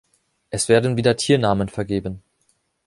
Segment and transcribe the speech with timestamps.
[0.49, 2.23] Es werden wieder Tiernamen vergeben.